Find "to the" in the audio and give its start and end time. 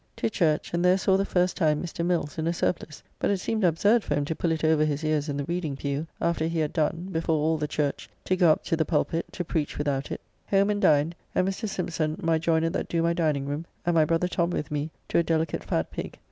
8.63-8.83